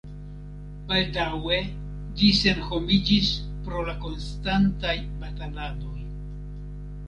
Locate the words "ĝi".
2.21-2.31